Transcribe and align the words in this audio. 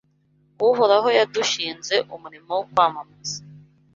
Uhoraho 0.67 1.07
yadushinze 1.17 1.95
umurimo 2.15 2.49
wo 2.57 2.63
kwamamaza 2.71 3.37